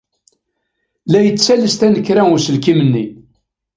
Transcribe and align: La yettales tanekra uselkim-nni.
La 1.11 1.19
yettales 1.25 1.73
tanekra 1.79 2.23
uselkim-nni. 2.33 3.05